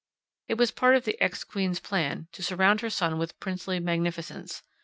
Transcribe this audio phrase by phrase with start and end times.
[0.47, 4.63] It was part of the Ex Queen's plan, to surround her son with princely magnificence.